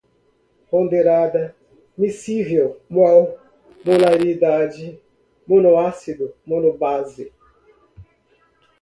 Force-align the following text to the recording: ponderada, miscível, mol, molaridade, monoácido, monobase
ponderada, 0.67 1.55
miscível, 1.95 2.81
mol, 2.89 3.37
molaridade, 3.85 4.99
monoácido, 5.45 6.33
monobase 6.43 7.31